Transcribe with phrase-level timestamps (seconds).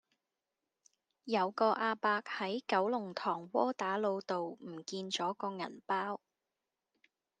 [1.25, 6.19] 有個亞伯喺九龍塘窩打老道唔見左個銀包